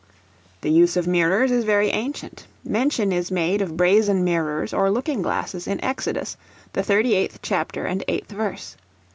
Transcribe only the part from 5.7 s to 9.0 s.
Exodus, the 38th chapter and 8th verse.